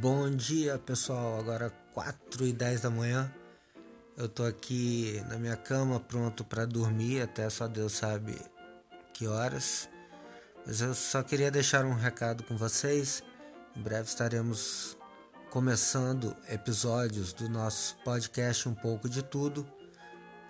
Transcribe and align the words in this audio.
Bom 0.00 0.28
dia 0.30 0.78
pessoal, 0.78 1.38
agora 1.38 1.70
4 1.92 2.46
e 2.46 2.52
10 2.52 2.80
da 2.80 2.90
manhã. 2.90 3.32
Eu 4.16 4.28
tô 4.28 4.44
aqui 4.44 5.22
na 5.28 5.38
minha 5.38 5.56
cama 5.56 6.00
pronto 6.00 6.44
para 6.44 6.66
dormir, 6.66 7.22
até 7.22 7.48
só 7.48 7.68
Deus 7.68 7.92
sabe 7.92 8.36
que 9.12 9.26
horas. 9.26 9.88
Mas 10.66 10.80
eu 10.80 10.94
só 10.94 11.22
queria 11.22 11.50
deixar 11.50 11.84
um 11.84 11.94
recado 11.94 12.42
com 12.42 12.56
vocês. 12.56 13.22
Em 13.76 13.82
breve 13.82 14.08
estaremos 14.08 14.96
começando 15.50 16.36
episódios 16.48 17.32
do 17.32 17.48
nosso 17.48 17.96
podcast 18.04 18.68
Um 18.68 18.74
pouco 18.74 19.08
de 19.08 19.22
tudo. 19.22 19.66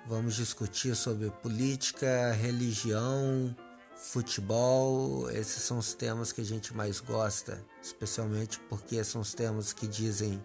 Vamos 0.06 0.36
discutir 0.36 0.94
sobre 0.94 1.30
política, 1.30 2.32
religião, 2.32 3.54
futebol, 3.96 5.30
esses 5.30 5.62
são 5.62 5.78
os 5.78 5.94
temas 5.94 6.32
que 6.32 6.40
a 6.40 6.44
gente 6.44 6.74
mais 6.74 7.00
gosta, 7.00 7.64
especialmente 7.82 8.58
porque 8.68 9.02
são 9.04 9.20
os 9.20 9.34
temas 9.34 9.72
que 9.72 9.86
dizem 9.86 10.42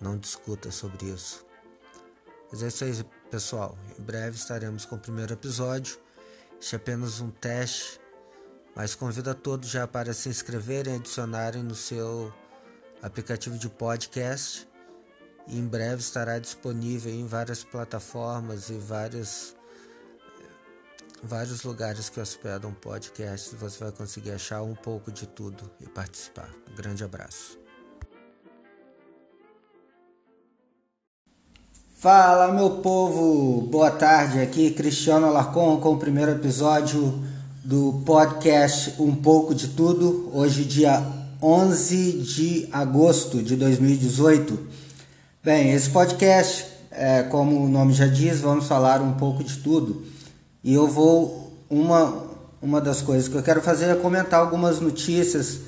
não 0.00 0.18
discuta 0.18 0.70
sobre 0.70 1.06
isso. 1.06 1.44
Mas 2.50 2.62
é 2.62 2.68
isso 2.68 2.84
aí, 2.84 3.04
pessoal. 3.30 3.76
Em 3.98 4.02
breve 4.02 4.36
estaremos 4.36 4.84
com 4.84 4.96
o 4.96 4.98
primeiro 4.98 5.32
episódio. 5.32 5.98
Este 6.60 6.74
é 6.74 6.76
apenas 6.76 7.20
um 7.20 7.30
teste, 7.30 8.00
mas 8.74 8.94
convido 8.94 9.30
a 9.30 9.34
todos 9.34 9.68
já 9.68 9.86
para 9.86 10.12
se 10.12 10.28
inscreverem 10.28 10.94
e 10.94 10.96
adicionarem 10.96 11.62
no 11.62 11.74
seu 11.74 12.32
aplicativo 13.02 13.58
de 13.58 13.68
podcast. 13.68 14.68
E 15.46 15.58
em 15.58 15.66
breve 15.66 16.00
estará 16.00 16.38
disponível 16.38 17.12
em 17.12 17.26
várias 17.26 17.62
plataformas 17.62 18.70
e 18.70 18.78
várias 18.78 19.54
vários 21.24 21.62
lugares 21.62 22.08
que 22.08 22.20
hospedam 22.20 22.72
podcasts, 22.72 23.54
você 23.58 23.82
vai 23.82 23.92
conseguir 23.92 24.32
achar 24.32 24.62
um 24.62 24.74
pouco 24.74 25.10
de 25.10 25.26
tudo 25.26 25.70
e 25.80 25.88
participar. 25.88 26.48
Um 26.70 26.74
grande 26.74 27.02
abraço. 27.02 27.58
Fala 31.96 32.52
meu 32.52 32.82
povo, 32.82 33.62
boa 33.62 33.90
tarde. 33.90 34.38
Aqui 34.38 34.70
Cristiano 34.72 35.26
Alarcon 35.26 35.78
com 35.80 35.94
o 35.94 35.98
primeiro 35.98 36.32
episódio 36.32 37.24
do 37.64 38.02
podcast 38.04 38.94
Um 39.00 39.14
pouco 39.14 39.54
de 39.54 39.68
tudo. 39.68 40.30
Hoje, 40.34 40.64
dia 40.64 41.02
11 41.40 42.12
de 42.18 42.68
agosto 42.70 43.42
de 43.42 43.56
2018. 43.56 44.58
Bem, 45.42 45.72
esse 45.72 45.88
podcast, 45.88 46.66
é, 46.90 47.22
como 47.22 47.64
o 47.64 47.68
nome 47.68 47.94
já 47.94 48.06
diz, 48.06 48.40
vamos 48.40 48.66
falar 48.66 49.00
um 49.00 49.14
pouco 49.14 49.42
de 49.42 49.56
tudo. 49.56 50.13
E 50.64 50.74
eu 50.74 50.88
vou 50.88 51.52
uma 51.68 52.32
uma 52.64 52.80
das 52.80 53.02
coisas 53.02 53.28
que 53.28 53.34
eu 53.34 53.42
quero 53.42 53.60
fazer 53.60 53.90
é 53.90 53.94
comentar 53.94 54.40
algumas 54.40 54.80
notícias 54.80 55.58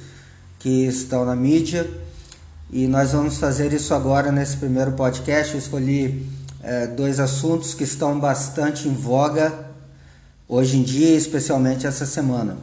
que 0.59 0.87
estão 0.87 1.27
na 1.27 1.37
mídia 1.37 1.87
e 2.73 2.87
nós 2.87 3.13
vamos 3.13 3.37
fazer 3.37 3.71
isso 3.75 3.93
agora 3.93 4.33
nesse 4.33 4.57
primeiro 4.57 4.93
podcast. 4.93 5.53
Eu 5.53 5.59
escolhi 5.59 6.27
é, 6.63 6.87
dois 6.87 7.21
assuntos 7.21 7.75
que 7.75 7.85
estão 7.85 8.19
bastante 8.19 8.89
em 8.89 8.95
voga 8.95 9.67
hoje 10.49 10.79
em 10.79 10.83
dia, 10.83 11.15
especialmente 11.15 11.87
essa 11.87 12.07
semana. 12.07 12.57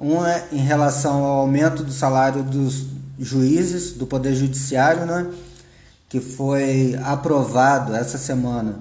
Um 0.00 0.24
é 0.24 0.48
em 0.50 0.64
relação 0.64 1.22
ao 1.22 1.40
aumento 1.40 1.84
do 1.84 1.92
salário 1.92 2.42
dos 2.42 2.86
juízes 3.18 3.92
do 3.92 4.06
Poder 4.06 4.34
Judiciário, 4.34 5.04
né, 5.04 5.30
que 6.08 6.20
foi 6.20 6.98
aprovado 7.04 7.94
essa 7.94 8.16
semana 8.16 8.76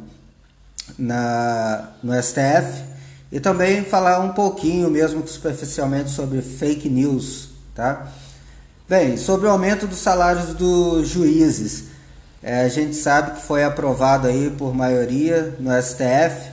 na, 0.98 1.90
no 2.02 2.14
STF 2.14 2.93
e 3.34 3.40
também 3.40 3.84
falar 3.84 4.20
um 4.20 4.30
pouquinho, 4.30 4.92
mesmo 4.92 5.24
que 5.24 5.30
superficialmente, 5.32 6.12
sobre 6.12 6.40
fake 6.40 6.88
news, 6.88 7.50
tá? 7.74 8.08
Bem, 8.88 9.18
sobre 9.18 9.48
o 9.48 9.50
aumento 9.50 9.88
dos 9.88 9.98
salários 9.98 10.54
dos 10.54 11.10
juízes, 11.10 11.86
é, 12.44 12.62
a 12.62 12.70
gente 12.70 12.96
sabe 12.96 13.32
que 13.32 13.48
foi 13.48 13.64
aprovado 13.64 14.28
aí 14.28 14.54
por 14.56 14.76
maioria 14.76 15.56
no 15.60 15.72
STF, 15.82 16.52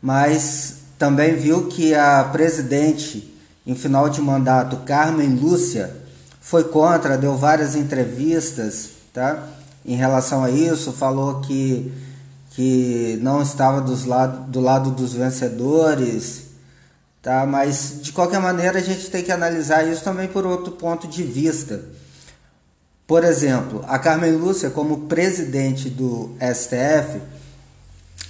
mas 0.00 0.76
também 0.96 1.34
viu 1.34 1.66
que 1.66 1.92
a 1.92 2.22
presidente 2.30 3.34
em 3.66 3.74
final 3.74 4.08
de 4.08 4.20
mandato, 4.20 4.76
Carmen 4.84 5.34
Lúcia, 5.34 5.92
foi 6.40 6.62
contra, 6.62 7.18
deu 7.18 7.36
várias 7.36 7.74
entrevistas, 7.74 8.90
tá? 9.12 9.42
Em 9.84 9.96
relação 9.96 10.44
a 10.44 10.50
isso, 10.52 10.92
falou 10.92 11.40
que 11.40 11.92
que 12.56 13.18
não 13.20 13.42
estava 13.42 13.82
dos 13.82 14.06
lado, 14.06 14.50
do 14.50 14.60
lado 14.60 14.90
dos 14.90 15.12
vencedores, 15.12 16.44
tá? 17.20 17.44
Mas 17.44 17.98
de 18.00 18.12
qualquer 18.12 18.40
maneira 18.40 18.78
a 18.78 18.82
gente 18.82 19.10
tem 19.10 19.22
que 19.22 19.30
analisar 19.30 19.86
isso 19.86 20.02
também 20.02 20.26
por 20.26 20.46
outro 20.46 20.72
ponto 20.72 21.06
de 21.06 21.22
vista. 21.22 21.82
Por 23.06 23.24
exemplo, 23.24 23.84
a 23.86 23.98
Carmen 23.98 24.32
Lúcia, 24.32 24.70
como 24.70 25.02
presidente 25.02 25.90
do 25.90 26.34
STF, 26.40 27.20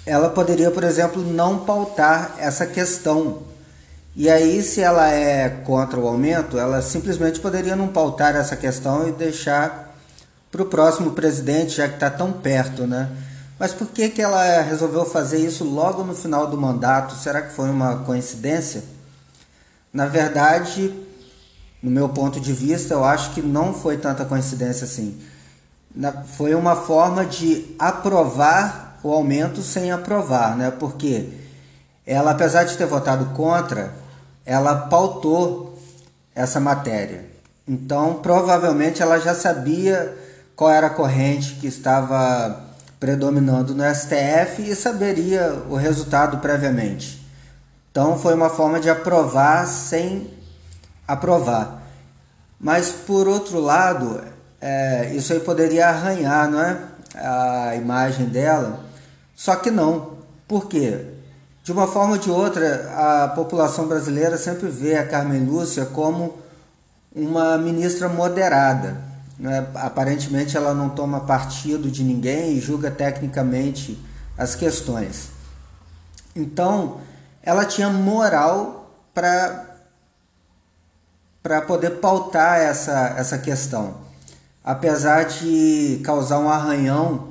ela 0.05 0.29
poderia, 0.29 0.73
por 0.73 0.83
exemplo, 0.83 1.23
não 1.23 1.61
pautar 1.61 2.35
essa 2.37 2.67
questão. 2.67 3.43
E 4.17 4.29
aí, 4.29 4.61
se 4.61 4.81
ela 4.81 5.09
é 5.09 5.49
contra 5.49 6.01
o 6.01 6.09
aumento, 6.09 6.59
ela 6.59 6.83
simplesmente 6.83 7.39
poderia 7.39 7.77
não 7.77 7.87
pautar 7.87 8.35
essa 8.35 8.57
questão 8.57 9.09
e 9.09 9.13
deixar 9.13 9.97
para 10.51 10.63
o 10.63 10.67
próximo 10.67 11.13
presidente, 11.13 11.77
já 11.77 11.87
que 11.87 11.95
está 11.95 12.11
tão 12.11 12.33
perto, 12.33 12.89
né? 12.89 13.09
Mas 13.59 13.73
por 13.73 13.87
que, 13.89 14.11
que 14.11 14.21
ela 14.21 14.61
resolveu 14.61 15.05
fazer 15.07 15.39
isso 15.39 15.65
logo 15.65 16.05
no 16.05 16.15
final 16.15 16.47
do 16.47 16.59
mandato? 16.59 17.15
Será 17.15 17.41
que 17.41 17.55
foi 17.55 17.71
uma 17.71 17.99
coincidência? 18.05 18.85
Na 19.93 20.07
verdade, 20.07 20.93
no 21.83 21.91
meu 21.91 22.09
ponto 22.09 22.39
de 22.39 22.53
vista, 22.53 22.93
eu 22.93 23.05
acho 23.05 23.33
que 23.33 23.41
não 23.41 23.73
foi 23.73 23.97
tanta 23.97 24.27
coincidência 24.27 24.85
assim. 24.85 25.19
Foi 26.37 26.55
uma 26.55 26.77
forma 26.77 27.25
de 27.25 27.75
aprovar 27.79 28.99
o 29.03 29.11
aumento 29.11 29.63
sem 29.63 29.91
aprovar, 29.91 30.55
né? 30.55 30.71
Porque 30.71 31.33
ela, 32.05 32.33
apesar 32.33 32.65
de 32.65 32.77
ter 32.77 32.87
votado 32.87 33.35
contra, 33.35 33.95
ela 34.45 34.75
pautou 34.89 35.79
essa 36.35 36.61
matéria. 36.61 37.25
Então, 37.67 38.15
provavelmente 38.15 39.03
ela 39.03 39.19
já 39.19 39.35
sabia 39.35 40.15
qual 40.55 40.71
era 40.71 40.89
a 40.89 40.91
corrente 40.91 41.55
que 41.55 41.67
estava 41.67 42.66
predominando 42.99 43.75
no 43.75 43.83
STF 43.95 44.63
e 44.63 44.75
saberia 44.75 45.63
o 45.69 45.77
resultado 45.77 46.39
previamente. 46.39 47.25
Então 47.91 48.19
foi 48.19 48.35
uma 48.35 48.51
forma 48.51 48.81
de 48.81 48.91
aprovar 48.91 49.67
sem 49.67 50.31
aprovar. 51.07 51.83
Mas 52.59 52.91
por 52.91 53.29
outro 53.29 53.61
lado, 53.61 54.23
é, 54.61 55.13
isso 55.15 55.33
aí 55.33 55.41
poderia 55.41 55.89
arranhar, 55.89 56.51
não 56.51 56.61
é? 56.61 56.79
A 57.15 57.77
imagem 57.77 58.27
dela. 58.27 58.81
Só 59.35 59.57
que 59.57 59.71
não. 59.71 60.17
Por 60.49 60.67
quê? 60.67 61.07
De 61.63 61.73
uma 61.73 61.87
forma 61.87 62.13
ou 62.13 62.19
de 62.19 62.31
outra, 62.31 62.93
a 63.25 63.29
população 63.29 63.87
brasileira 63.89 64.39
sempre 64.39 64.69
vê 64.69 64.97
a 64.97 65.07
Carmen 65.07 65.45
Lúcia 65.45 65.85
como 65.87 66.39
uma 67.15 67.59
ministra 67.59 68.09
moderada. 68.09 69.01
Né? 69.39 69.67
Aparentemente 69.75 70.57
ela 70.57 70.73
não 70.73 70.89
toma 70.89 71.21
partido 71.21 71.91
de 71.91 72.03
ninguém 72.03 72.57
e 72.57 72.61
julga 72.61 72.91
tecnicamente 72.91 73.99
as 74.37 74.55
questões. 74.55 75.29
Então 76.35 77.01
ela 77.43 77.65
tinha 77.65 77.89
moral 77.91 78.91
para 79.13 79.65
para 81.43 81.63
poder 81.63 82.01
pautar 82.01 82.59
essa, 82.59 83.15
essa 83.17 83.39
questão. 83.39 83.99
Apesar 84.65 85.27
de 85.27 86.01
causar 86.03 86.41
um 86.41 86.51
arranhão 86.51 87.29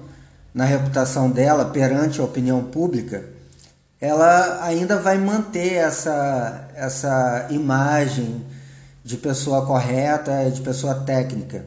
na 0.54 0.64
reputação 0.64 1.30
dela 1.30 1.66
perante 1.66 2.22
a 2.22 2.24
opinião 2.24 2.64
pública, 2.64 3.26
ela 4.00 4.64
ainda 4.64 4.98
vai 4.98 5.18
manter 5.18 5.74
essa, 5.74 6.70
essa 6.76 7.48
imagem 7.50 8.42
de 9.04 9.18
pessoa 9.18 9.66
correta, 9.66 10.50
de 10.50 10.62
pessoa 10.62 10.96
técnica 10.96 11.66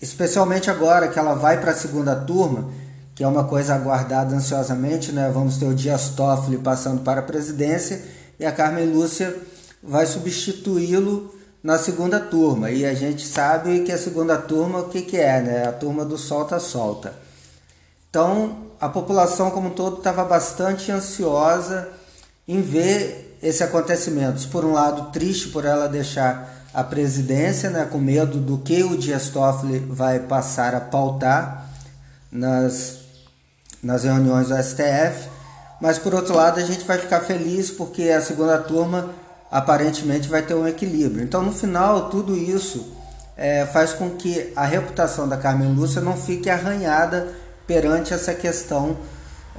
especialmente 0.00 0.70
agora 0.70 1.08
que 1.08 1.18
ela 1.18 1.34
vai 1.34 1.60
para 1.60 1.72
a 1.72 1.76
segunda 1.76 2.16
turma, 2.16 2.70
que 3.14 3.22
é 3.22 3.28
uma 3.28 3.44
coisa 3.44 3.74
aguardada 3.74 4.34
ansiosamente, 4.34 5.12
né? 5.12 5.30
Vamos 5.32 5.58
ter 5.58 5.66
o 5.66 5.74
Dias 5.74 6.10
Toffoli 6.10 6.58
passando 6.58 7.02
para 7.02 7.20
a 7.20 7.24
presidência 7.24 8.02
e 8.38 8.46
a 8.46 8.52
Carmen 8.52 8.86
Lúcia 8.86 9.36
vai 9.82 10.06
substituí-lo 10.06 11.34
na 11.62 11.78
segunda 11.78 12.18
turma. 12.18 12.70
E 12.70 12.86
a 12.86 12.94
gente 12.94 13.26
sabe 13.26 13.80
que 13.80 13.92
a 13.92 13.98
segunda 13.98 14.38
turma 14.38 14.80
o 14.80 14.88
que, 14.88 15.02
que 15.02 15.18
é, 15.18 15.42
né? 15.42 15.68
A 15.68 15.72
turma 15.72 16.04
do 16.04 16.16
solta-solta. 16.16 17.14
Então, 18.08 18.70
a 18.80 18.88
população 18.88 19.50
como 19.50 19.68
um 19.68 19.74
todo 19.74 19.98
estava 19.98 20.24
bastante 20.24 20.90
ansiosa 20.90 21.88
em 22.48 22.62
ver 22.62 23.38
esse 23.42 23.62
acontecimento. 23.62 24.48
Por 24.48 24.64
um 24.64 24.72
lado, 24.72 25.12
triste 25.12 25.48
por 25.48 25.64
ela 25.64 25.86
deixar 25.86 26.59
a 26.72 26.84
presidência, 26.84 27.70
né, 27.70 27.86
com 27.90 27.98
medo 27.98 28.38
do 28.38 28.58
que 28.58 28.82
o 28.82 28.96
Dias 28.96 29.28
Toffoli 29.28 29.78
vai 29.78 30.20
passar 30.20 30.74
a 30.74 30.80
pautar 30.80 31.68
nas, 32.30 32.98
nas 33.82 34.04
reuniões 34.04 34.48
do 34.48 34.62
STF. 34.62 35.28
Mas 35.80 35.98
por 35.98 36.14
outro 36.14 36.36
lado, 36.36 36.60
a 36.60 36.64
gente 36.64 36.84
vai 36.84 36.98
ficar 36.98 37.20
feliz 37.20 37.70
porque 37.70 38.10
a 38.10 38.20
segunda 38.20 38.58
turma 38.58 39.10
aparentemente 39.50 40.28
vai 40.28 40.42
ter 40.42 40.54
um 40.54 40.66
equilíbrio. 40.66 41.24
Então, 41.24 41.42
no 41.42 41.52
final, 41.52 42.08
tudo 42.08 42.36
isso 42.36 42.92
é, 43.36 43.66
faz 43.66 43.92
com 43.92 44.10
que 44.10 44.52
a 44.54 44.64
reputação 44.64 45.28
da 45.28 45.36
Carmen 45.36 45.72
Lúcia 45.72 46.00
não 46.00 46.16
fique 46.16 46.48
arranhada 46.48 47.28
perante 47.66 48.14
essa 48.14 48.34
questão 48.34 48.96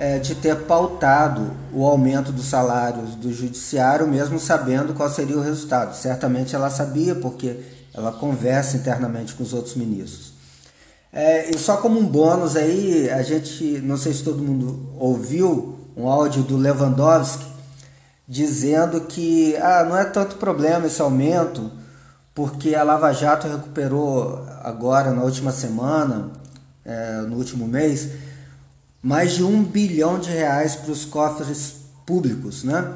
é, 0.02 0.18
de 0.18 0.34
ter 0.34 0.56
pautado 0.62 1.52
o 1.72 1.86
aumento 1.86 2.32
dos 2.32 2.46
salários 2.46 3.14
do 3.14 3.32
judiciário, 3.32 4.08
mesmo 4.08 4.40
sabendo 4.40 4.96
qual 4.96 5.08
seria 5.12 5.38
o 5.38 5.44
resultado. 5.44 5.96
Certamente 5.96 6.56
ela 6.56 6.72
sabia, 6.72 7.14
porque 7.14 7.60
ela 7.94 8.12
conversa 8.12 8.78
internamente 8.78 9.36
com 9.36 9.44
os 9.44 9.54
outros 9.54 9.76
ministros. 9.76 10.34
É, 11.14 11.52
e 11.52 11.60
só 11.60 11.78
como 11.78 12.00
um 12.00 12.06
bônus 12.08 12.56
aí, 12.56 13.12
a 13.12 13.22
gente, 13.22 13.80
não 13.84 13.96
sei 13.96 14.12
se 14.12 14.24
todo 14.24 14.42
mundo 14.42 14.90
ouviu, 14.98 15.78
um 15.96 16.08
áudio 16.08 16.42
do 16.42 16.58
Lewandowski 16.58 17.46
dizendo 18.28 19.02
que 19.02 19.56
ah, 19.58 19.86
não 19.88 19.96
é 19.96 20.06
tanto 20.06 20.38
problema 20.38 20.88
esse 20.88 21.00
aumento, 21.00 21.70
porque 22.34 22.74
a 22.74 22.82
Lava 22.82 23.14
Jato 23.14 23.48
recuperou 23.48 24.44
agora 24.64 25.12
na 25.12 25.22
última 25.22 25.52
semana, 25.52 26.32
é, 26.84 27.22
no 27.28 27.36
último 27.36 27.68
mês, 27.68 28.31
mais 29.02 29.34
de 29.34 29.44
um 29.44 29.64
bilhão 29.64 30.20
de 30.20 30.30
reais 30.30 30.76
para 30.76 30.92
os 30.92 31.06
cofres 31.06 31.76
públicos, 32.06 32.64
né? 32.64 32.94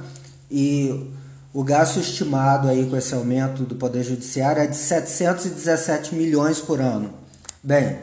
E 0.49 1.11
o 1.53 1.63
gasto 1.63 1.99
estimado 1.99 2.67
aí 2.67 2.87
com 2.89 2.95
esse 2.97 3.13
aumento 3.15 3.63
do 3.63 3.75
Poder 3.75 4.03
Judiciário 4.03 4.61
é 4.61 4.67
de 4.67 4.75
717 4.75 6.13
milhões 6.13 6.59
por 6.59 6.79
ano. 6.79 7.13
Bem, 7.63 7.97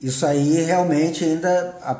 isso 0.00 0.24
aí 0.24 0.62
realmente 0.62 1.24
ainda, 1.24 1.76
à 1.82 1.96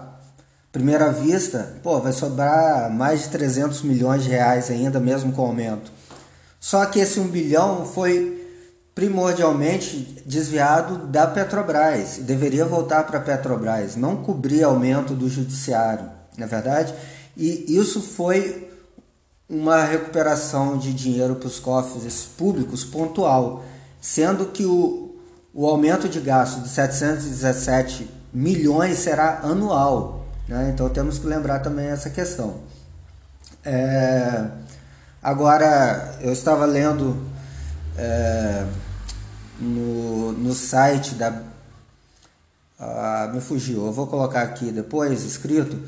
primeira 0.70 1.10
vista, 1.10 1.76
pô, 1.82 1.98
vai 1.98 2.12
sobrar 2.12 2.90
mais 2.90 3.22
de 3.22 3.28
300 3.30 3.82
milhões 3.82 4.22
de 4.22 4.28
reais 4.28 4.70
ainda, 4.70 5.00
mesmo 5.00 5.32
com 5.32 5.42
o 5.42 5.46
aumento. 5.46 5.90
Só 6.60 6.86
que 6.86 7.00
esse 7.00 7.18
1 7.18 7.26
bilhão 7.28 7.84
foi 7.86 8.47
primordialmente 8.98 10.24
desviado 10.26 11.06
da 11.06 11.24
Petrobras, 11.24 12.18
deveria 12.18 12.64
voltar 12.64 13.04
para 13.04 13.20
a 13.20 13.22
Petrobras, 13.22 13.94
não 13.94 14.16
cobrir 14.16 14.64
aumento 14.64 15.14
do 15.14 15.28
judiciário, 15.28 16.10
na 16.36 16.46
é 16.46 16.48
verdade? 16.48 16.92
E 17.36 17.76
isso 17.76 18.02
foi 18.02 18.68
uma 19.48 19.84
recuperação 19.84 20.76
de 20.76 20.92
dinheiro 20.92 21.36
para 21.36 21.46
os 21.46 21.60
cofres 21.60 22.24
públicos 22.36 22.84
pontual, 22.84 23.64
sendo 24.00 24.46
que 24.46 24.64
o, 24.64 25.14
o 25.54 25.64
aumento 25.68 26.08
de 26.08 26.18
gasto 26.18 26.60
de 26.60 26.68
717 26.68 28.10
milhões 28.34 28.98
será 28.98 29.42
anual. 29.44 30.26
Né? 30.48 30.72
Então 30.74 30.88
temos 30.88 31.20
que 31.20 31.26
lembrar 31.28 31.60
também 31.60 31.86
essa 31.86 32.10
questão. 32.10 32.56
É, 33.64 34.44
agora, 35.22 36.16
eu 36.20 36.32
estava 36.32 36.66
lendo. 36.66 37.16
É, 37.96 38.66
no, 39.58 40.32
no 40.32 40.54
site 40.54 41.14
da. 41.14 41.42
Ah, 42.78 43.30
me 43.32 43.40
fugiu, 43.40 43.86
eu 43.86 43.92
vou 43.92 44.06
colocar 44.06 44.42
aqui 44.42 44.70
depois 44.70 45.24
escrito. 45.24 45.78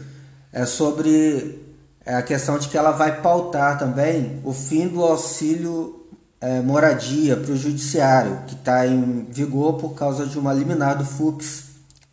É 0.53 0.67
sobre 0.67 1.71
é 2.05 2.15
a 2.15 2.23
questão 2.23 2.59
de 2.59 2.69
que 2.69 2.77
ela 2.77 2.91
vai 2.91 3.21
pautar 3.21 3.79
também 3.79 4.41
o 4.43 4.53
fim 4.53 4.89
do 4.89 5.03
auxílio 5.03 6.07
é, 6.41 6.61
moradia 6.61 7.37
para 7.37 7.53
o 7.53 7.57
judiciário, 7.57 8.39
que 8.47 8.55
está 8.55 8.87
em 8.87 9.27
vigor 9.31 9.75
por 9.75 9.91
causa 9.91 10.27
de 10.27 10.39
uma 10.39 10.53
liminar 10.53 10.97
do 10.97 11.05
Fux. 11.05 11.65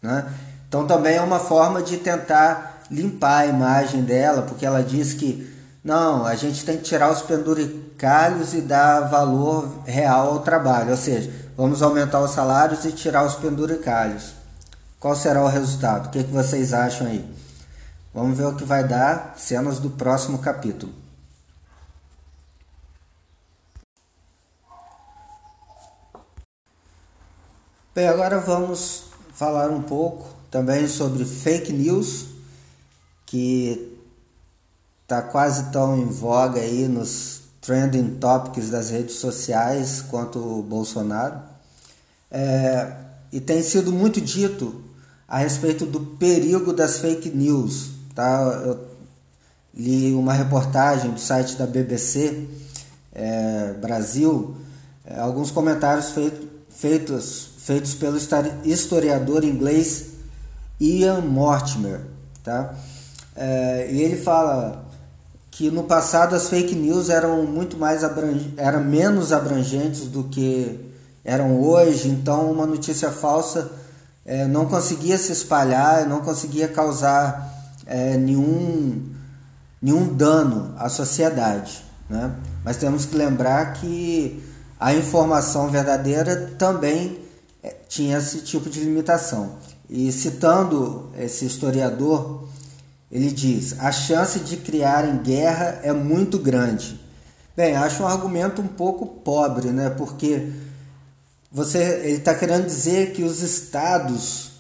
Né? 0.02 0.26
Então 0.68 0.86
também 0.86 1.16
é 1.16 1.22
uma 1.22 1.40
forma 1.40 1.82
de 1.82 1.98
tentar 1.98 2.84
limpar 2.92 3.40
a 3.40 3.46
imagem 3.48 4.02
dela, 4.02 4.42
porque 4.42 4.66
ela 4.66 4.84
diz 4.84 5.14
que 5.14 5.50
não, 5.84 6.26
a 6.26 6.36
gente 6.36 6.66
tem 6.66 6.78
que 6.78 6.84
tirar 6.84 7.10
os 7.10 7.22
penduricalhos 7.22 8.54
e 8.54 8.60
dar 8.60 9.02
valor 9.10 9.84
real 9.86 10.34
ao 10.34 10.40
trabalho, 10.40 10.92
ou 10.92 10.98
seja, 10.98 11.32
Vamos 11.58 11.82
aumentar 11.82 12.22
os 12.22 12.32
salários 12.32 12.86
e 12.86 12.92
tirar 12.92 13.26
os 13.26 13.34
penduricalhos. 13.34 14.36
Qual 15.00 15.16
será 15.16 15.44
o 15.44 15.48
resultado? 15.48 16.06
O 16.06 16.12
que, 16.12 16.24
que 16.24 16.32
vocês 16.32 16.72
acham 16.72 17.08
aí? 17.08 17.28
Vamos 18.14 18.38
ver 18.38 18.46
o 18.46 18.56
que 18.56 18.64
vai 18.64 18.88
dar 18.88 19.34
cenas 19.38 19.80
do 19.80 19.90
próximo 19.90 20.38
capítulo. 20.38 20.94
Bem, 27.96 28.08
agora 28.08 28.40
vamos 28.40 29.06
falar 29.34 29.72
um 29.72 29.82
pouco 29.82 30.30
também 30.52 30.88
sobre 30.88 31.26
fake 31.26 31.74
news, 31.74 32.28
que 33.26 34.00
está 35.02 35.24
quase 35.24 35.72
tão 35.72 35.98
em 35.98 36.06
voga 36.06 36.62
aí 36.62 36.88
nos 36.88 37.47
trending 37.68 38.16
topics 38.16 38.70
das 38.70 38.92
redes 38.92 39.16
sociais 39.16 40.02
quanto 40.02 40.40
o 40.40 40.64
Bolsonaro. 40.64 41.38
É, 42.32 42.94
e 43.30 43.42
tem 43.42 43.62
sido 43.62 43.92
muito 43.92 44.22
dito 44.22 44.82
a 45.28 45.40
respeito 45.40 45.86
do 45.86 46.00
perigo 46.00 46.72
das 46.72 47.00
fake 47.00 47.30
news. 47.30 47.90
Tá? 48.16 48.40
Eu 48.66 48.88
li 49.74 50.14
uma 50.14 50.32
reportagem 50.32 51.12
do 51.12 51.20
site 51.20 51.58
da 51.58 51.68
BBC 51.68 52.48
é, 53.12 53.74
Brasil, 53.74 54.56
é, 55.06 55.20
alguns 55.20 55.52
comentários 55.52 56.12
feito, 56.12 56.48
feitos, 56.70 57.50
feitos 57.58 57.94
pelo 57.94 58.18
historiador 58.64 59.44
inglês 59.44 60.12
Ian 60.80 61.20
Mortimer. 61.20 62.00
Tá? 62.46 62.74
É, 63.36 63.90
e 63.92 64.02
ele 64.02 64.16
fala 64.16 64.87
que 65.58 65.72
no 65.72 65.86
passado 65.86 66.36
as 66.36 66.50
fake 66.50 66.76
news 66.76 67.10
eram 67.10 67.42
muito 67.48 67.78
mais 67.78 68.04
eram 68.58 68.84
menos 68.84 69.34
abrangentes 69.34 70.02
do 70.02 70.26
que 70.26 70.80
eram 71.26 71.60
hoje, 71.60 72.10
então 72.10 72.52
uma 72.52 72.68
notícia 72.68 73.10
falsa 73.10 73.72
é, 74.24 74.46
não 74.46 74.68
conseguia 74.68 75.18
se 75.18 75.32
espalhar, 75.32 76.08
não 76.08 76.22
conseguia 76.22 76.68
causar 76.68 77.74
é, 77.88 78.16
nenhum, 78.18 79.04
nenhum 79.82 80.14
dano 80.14 80.76
à 80.78 80.90
sociedade. 80.90 81.84
Né? 82.08 82.36
Mas 82.64 82.78
temos 82.78 83.06
que 83.06 83.16
lembrar 83.16 83.74
que 83.74 84.44
a 84.80 84.94
informação 84.94 85.70
verdadeira 85.70 86.54
também 86.60 87.20
é, 87.64 87.76
tinha 87.90 88.20
esse 88.20 88.42
tipo 88.42 88.70
de 88.70 88.80
limitação. 88.82 89.54
E 89.90 90.12
citando 90.12 91.10
esse 91.18 91.46
historiador, 91.46 92.44
ele 93.12 93.32
diz: 93.32 93.80
a 93.80 93.92
chance 93.92 94.40
de 94.40 94.58
criarem 94.58 95.18
guerra 95.18 95.80
é 95.84 95.94
muito 95.94 96.38
grande. 96.38 97.00
Bem, 97.56 97.76
acho 97.76 98.04
um 98.04 98.08
argumento 98.08 98.62
um 98.62 98.68
pouco 98.68 99.06
pobre, 99.06 99.70
né? 99.70 99.90
Porque 99.90 100.52
você, 101.52 102.02
ele 102.04 102.18
está 102.18 102.36
querendo 102.36 102.66
dizer 102.66 103.14
que 103.14 103.24
os 103.24 103.42
estados 103.42 104.52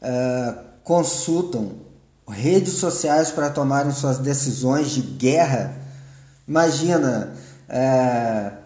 uh, 0.00 0.58
consultam 0.84 1.72
redes 2.26 2.74
sociais 2.74 3.30
para 3.30 3.50
tomarem 3.50 3.92
suas 3.92 4.18
decisões 4.18 4.90
de 4.90 5.00
guerra. 5.02 5.74
Imagina 6.46 7.34
uh, 7.68 8.56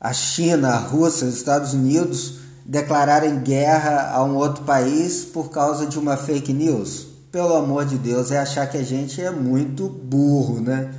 a 0.00 0.12
China, 0.12 0.70
a 0.70 0.78
Rússia, 0.78 1.28
os 1.28 1.34
Estados 1.34 1.74
Unidos 1.74 2.38
declararem 2.64 3.40
guerra 3.40 4.10
a 4.12 4.24
um 4.24 4.36
outro 4.36 4.64
país 4.64 5.24
por 5.24 5.50
causa 5.50 5.86
de 5.86 5.98
uma 5.98 6.16
fake 6.16 6.52
news 6.52 7.07
pelo 7.30 7.54
amor 7.54 7.84
de 7.84 7.98
Deus, 7.98 8.30
é 8.30 8.38
achar 8.38 8.66
que 8.66 8.76
a 8.76 8.82
gente 8.82 9.20
é 9.20 9.30
muito 9.30 9.88
burro, 9.88 10.60
né? 10.60 10.92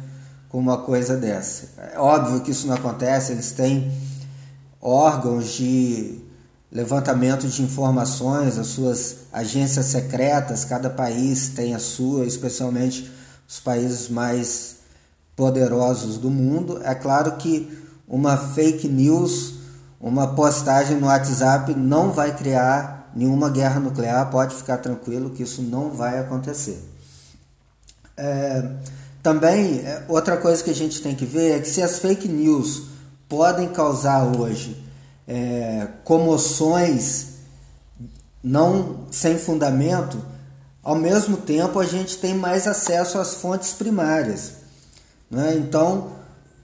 Com 0.47 0.59
uma 0.59 0.77
coisa 0.77 1.17
dessa. 1.17 1.69
É 1.93 1.99
óbvio 1.99 2.41
que 2.41 2.51
isso 2.51 2.67
não 2.67 2.75
acontece, 2.75 3.31
eles 3.31 3.51
têm 3.51 3.91
órgãos 4.81 5.53
de 5.53 6.19
levantamento 6.71 7.47
de 7.47 7.63
informações, 7.63 8.57
as 8.57 8.67
suas 8.67 9.17
agências 9.33 9.87
secretas, 9.87 10.63
cada 10.63 10.89
país 10.89 11.49
tem 11.49 11.73
a 11.73 11.79
sua, 11.79 12.25
especialmente 12.25 13.11
os 13.47 13.59
países 13.59 14.07
mais 14.07 14.77
poderosos 15.35 16.17
do 16.17 16.29
mundo. 16.29 16.79
É 16.83 16.93
claro 16.93 17.33
que 17.37 17.75
uma 18.07 18.37
fake 18.37 18.87
news, 18.87 19.55
uma 19.99 20.35
postagem 20.35 20.97
no 20.97 21.07
WhatsApp 21.07 21.73
não 21.73 22.11
vai 22.11 22.35
criar 22.35 22.98
nenhuma 23.19 23.49
guerra 23.49 23.81
nuclear, 23.81 24.31
pode 24.31 24.55
ficar 24.55 24.77
tranquilo 24.77 25.31
que 25.31 25.43
isso 25.43 25.61
não 25.61 25.91
vai 25.91 26.19
acontecer. 26.19 26.81
É, 28.15 28.65
também, 29.21 29.79
é, 29.79 30.05
outra 30.07 30.37
coisa 30.37 30.63
que 30.63 30.69
a 30.69 30.75
gente 30.75 31.01
tem 31.01 31.13
que 31.13 31.25
ver 31.25 31.57
é 31.57 31.59
que 31.59 31.67
se 31.67 31.81
as 31.81 31.99
fake 31.99 32.29
news 32.29 32.83
podem 33.27 33.67
causar 33.67 34.23
hoje 34.23 34.81
é, 35.27 35.85
comoções 36.05 37.27
não 38.41 39.05
sem 39.11 39.37
fundamento, 39.37 40.17
ao 40.81 40.95
mesmo 40.95 41.35
tempo 41.35 41.77
a 41.77 41.85
gente 41.85 42.17
tem 42.19 42.33
mais 42.33 42.67
acesso 42.67 43.19
às 43.19 43.33
fontes 43.33 43.73
primárias. 43.73 44.53
Né? 45.29 45.55
Então, 45.57 46.13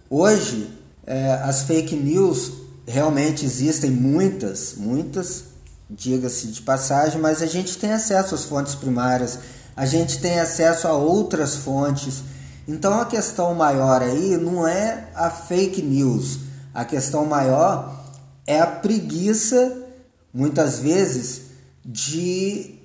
hoje, 0.10 0.70
é, 1.06 1.34
as 1.34 1.64
fake 1.64 1.98
news 1.98 2.54
realmente 2.88 3.44
existem 3.44 3.92
muitas, 3.92 4.76
muitas, 4.78 5.55
diga-se 5.90 6.48
de 6.48 6.62
passagem, 6.62 7.20
mas 7.20 7.42
a 7.42 7.46
gente 7.46 7.78
tem 7.78 7.92
acesso 7.92 8.36
às 8.36 8.46
fontes 8.46 8.76
primárias, 8.76 9.40
a 9.76 9.86
gente 9.86 10.20
tem 10.20 10.40
acesso 10.40 10.88
a 10.88 10.94
outras 10.94 11.56
fontes. 11.56 12.24
Então 12.68 13.00
a 13.00 13.06
questão 13.06 13.54
maior 13.54 14.02
aí 14.02 14.38
não 14.38 14.68
é 14.68 15.10
a 15.14 15.30
fake 15.30 15.82
news, 15.82 16.40
a 16.74 16.84
questão 16.84 17.26
maior 17.26 18.04
é 18.46 18.60
a 18.60 18.68
preguiça, 18.68 19.78
muitas 20.34 20.80
vezes, 20.80 21.42
de 21.84 22.76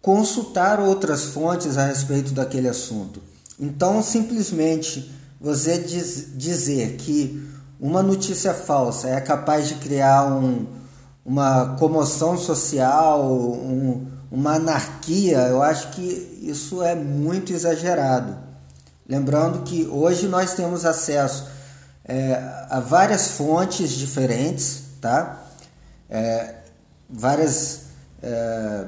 consultar 0.00 0.78
outras 0.78 1.24
fontes 1.24 1.76
a 1.76 1.86
respeito 1.86 2.32
daquele 2.32 2.68
assunto. 2.68 3.20
Então, 3.58 4.02
simplesmente 4.02 5.10
você 5.40 5.78
diz, 5.78 6.28
dizer 6.34 6.96
que 6.96 7.44
uma 7.80 8.02
notícia 8.02 8.54
falsa 8.54 9.08
é 9.08 9.20
capaz 9.20 9.68
de 9.68 9.74
criar 9.74 10.24
um, 10.26 10.66
uma 11.26 11.74
comoção 11.76 12.38
social, 12.38 13.32
um, 13.32 14.06
uma 14.30 14.54
anarquia, 14.54 15.38
eu 15.48 15.60
acho 15.60 15.90
que 15.90 16.38
isso 16.40 16.82
é 16.82 16.94
muito 16.94 17.52
exagerado. 17.52 18.36
Lembrando 19.08 19.64
que 19.64 19.86
hoje 19.86 20.28
nós 20.28 20.54
temos 20.54 20.84
acesso 20.84 21.48
é, 22.04 22.34
a 22.70 22.78
várias 22.78 23.32
fontes 23.32 23.90
diferentes, 23.90 24.84
tá? 25.00 25.42
É, 26.08 26.54
várias 27.10 27.80
é, 28.22 28.84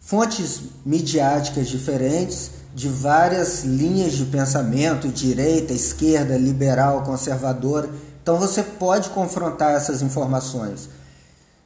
fontes 0.00 0.62
midiáticas 0.84 1.68
diferentes, 1.68 2.50
de 2.74 2.88
várias 2.88 3.62
linhas 3.62 4.12
de 4.12 4.24
pensamento, 4.24 5.08
direita, 5.08 5.72
esquerda, 5.72 6.36
liberal, 6.36 7.02
conservadora. 7.02 7.88
Então 8.28 8.38
você 8.38 8.62
pode 8.62 9.08
confrontar 9.08 9.72
essas 9.72 10.02
informações. 10.02 10.90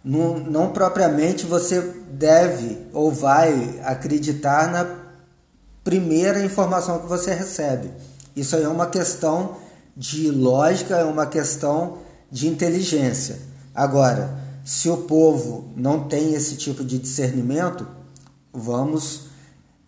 Não, 0.04 0.38
não 0.38 0.70
propriamente 0.70 1.44
você 1.44 1.80
deve 2.08 2.86
ou 2.92 3.10
vai 3.10 3.80
acreditar 3.82 4.70
na 4.70 4.86
primeira 5.82 6.40
informação 6.44 7.00
que 7.00 7.08
você 7.08 7.34
recebe. 7.34 7.90
Isso 8.36 8.54
aí 8.54 8.62
é 8.62 8.68
uma 8.68 8.86
questão 8.86 9.56
de 9.96 10.30
lógica, 10.30 10.94
é 10.94 11.04
uma 11.04 11.26
questão 11.26 11.98
de 12.30 12.46
inteligência. 12.46 13.40
Agora, 13.74 14.32
se 14.64 14.88
o 14.88 14.98
povo 14.98 15.68
não 15.76 16.04
tem 16.04 16.32
esse 16.32 16.54
tipo 16.54 16.84
de 16.84 16.96
discernimento, 16.96 17.88
vamos 18.52 19.22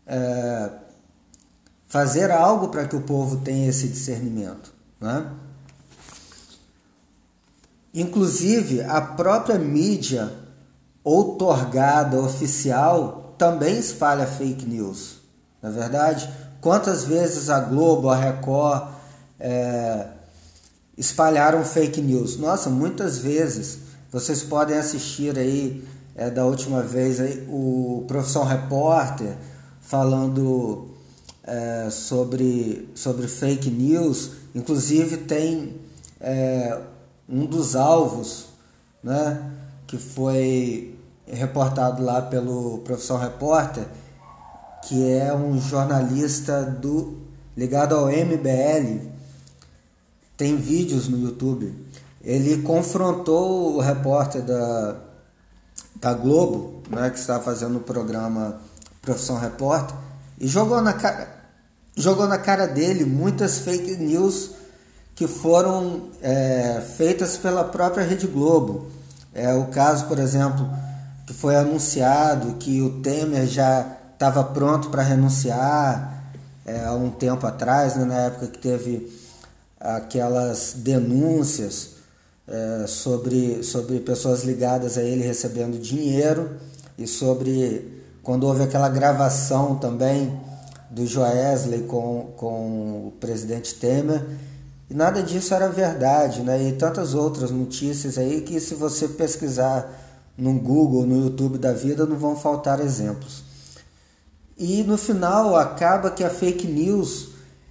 é, 0.09 0.71
fazer 1.87 2.33
algo 2.33 2.67
para 2.67 2.85
que 2.85 2.97
o 2.97 3.03
povo 3.03 3.37
tenha 3.37 3.69
esse 3.69 3.87
discernimento. 3.87 4.75
Né? 5.01 5.25
Inclusive, 7.95 8.83
a 8.83 9.01
própria 9.01 9.57
mídia 9.57 10.33
outorgada 11.05 12.21
oficial 12.21 13.35
também 13.39 13.79
espalha 13.79 14.27
fake 14.27 14.67
news. 14.67 15.19
Na 15.63 15.69
é 15.69 15.73
verdade, 15.73 16.29
quantas 16.61 17.05
vezes 17.05 17.49
a 17.49 17.61
Globo, 17.61 18.09
a 18.09 18.17
Record 18.17 18.89
é, 19.39 20.09
espalharam 20.99 21.65
fake 21.65 22.01
news? 22.01 22.37
Nossa, 22.37 22.69
muitas 22.69 23.19
vezes. 23.19 23.79
Vocês 24.11 24.43
podem 24.43 24.77
assistir 24.77 25.39
aí 25.39 25.85
é, 26.17 26.31
da 26.31 26.45
última 26.45 26.83
vez 26.83 27.21
aí, 27.21 27.47
o 27.49 28.05
Profissão 28.07 28.45
Repórter 28.45 29.37
falando 29.81 30.89
é, 31.43 31.89
sobre, 31.91 32.89
sobre 32.95 33.29
fake 33.29 33.71
news. 33.71 34.33
Inclusive 34.55 35.19
tem 35.19 35.81
é, 36.21 36.79
um 37.29 37.47
dos 37.47 37.75
alvos 37.75 38.47
né, 39.03 39.51
que 39.87 39.99
foi 39.99 40.99
reportado 41.27 42.03
lá 42.03 42.23
pelo 42.23 42.79
Profissão 42.79 43.17
Repórter, 43.17 43.87
que 44.87 45.11
é 45.11 45.35
um 45.35 45.61
jornalista 45.61 46.63
do 46.63 47.19
ligado 47.57 47.95
ao 47.95 48.09
MBL. 48.09 49.09
Tem 50.37 50.57
vídeos 50.57 51.09
no 51.09 51.19
YouTube. 51.19 51.75
Ele 52.23 52.63
confrontou 52.63 53.77
o 53.77 53.81
repórter 53.81 54.43
da, 54.43 54.97
da 55.97 56.15
Globo, 56.15 56.83
né, 56.91 57.11
que 57.11 57.19
está 57.19 57.41
fazendo 57.41 57.79
o 57.79 57.83
programa 57.83 58.61
Profissão 59.01 59.39
Repórter, 59.39 59.97
e 60.41 60.49
jogou 60.49 60.81
na 60.81 60.95
cara, 60.95 61.29
jogou 61.97 62.27
na 62.27 62.39
cara 62.39 62.67
dele 62.67 63.05
muitas 63.05 63.59
fake 63.59 63.97
news 63.97 64.51
que 65.15 65.27
foram 65.27 66.09
é, 66.21 66.83
feitas 66.97 67.37
pela 67.37 67.65
própria 67.65 68.05
Rede 68.05 68.27
Globo. 68.27 68.87
É 69.33 69.53
o 69.55 69.67
caso, 69.67 70.07
por 70.07 70.19
exemplo, 70.19 70.69
que 71.27 71.33
foi 71.33 71.57
anunciado 71.57 72.55
que 72.55 72.83
o 72.83 73.01
Temer 73.01 73.47
já 73.47 73.97
estava 74.13 74.43
pronto 74.45 74.91
para 74.91 75.03
renunciar 75.03 76.25
é, 76.67 76.85
há 76.85 76.93
um 76.93 77.11
tempo 77.11 77.47
atrás, 77.47 77.97
né, 77.97 78.05
na 78.05 78.15
época 78.15 78.49
que 78.49 78.59
teve 78.59 79.13
aquelas 79.79 80.75
denúncias 80.77 81.95
é, 82.49 82.87
sobre, 82.87 83.63
sobre 83.63 84.01
pessoas 84.01 84.45
ligadas 84.45 84.97
a 84.99 85.03
ele 85.03 85.23
recebendo 85.23 85.79
dinheiro 85.79 86.57
e 86.99 87.07
sobre 87.07 88.03
quando 88.23 88.45
houve 88.45 88.63
aquela 88.63 88.89
gravação 88.89 89.77
também 89.77 90.41
do 90.91 91.07
Joesley 91.07 91.83
com, 91.83 92.33
com 92.37 93.09
o 93.09 93.13
presidente 93.21 93.75
Temer 93.75 94.23
e 94.89 94.95
nada 94.95 95.23
disso 95.23 95.55
era 95.55 95.69
verdade, 95.69 96.43
né? 96.43 96.69
E 96.69 96.73
tantas 96.73 97.15
outras 97.15 97.51
notícias 97.51 98.19
aí 98.19 98.43
que 98.43 98.61
se 98.61 98.75
você 98.75 99.09
pesquisar 99.09 99.91
no 100.37 100.53
Google, 100.55 101.07
no 101.07 101.25
YouTube 101.25 101.59
da 101.59 101.73
vida, 101.73 102.05
não 102.05 102.17
vão 102.17 102.37
faltar 102.37 102.81
exemplos. 102.81 103.43
E 104.59 104.83
no 104.83 104.97
final 104.97 105.57
acaba 105.57 106.11
que 106.11 106.23
a 106.23 106.31
fake 106.31 106.67
news 106.67 107.31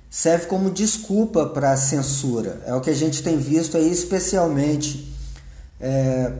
serve 0.09 0.47
como 0.47 0.71
desculpa 0.71 1.45
para 1.45 1.71
a 1.71 1.77
censura. 1.77 2.61
É 2.65 2.73
o 2.73 2.81
que 2.81 2.89
a 2.89 2.95
gente 2.95 3.21
tem 3.23 3.37
visto 3.37 3.77
aí, 3.77 3.91
especialmente 3.91 5.13
é, 5.79 6.31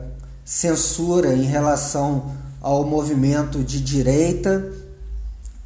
censura 0.44 1.34
em 1.34 1.44
relação 1.44 2.32
ao 2.62 2.86
movimento 2.86 3.63
de 3.63 3.80
direita 3.82 4.72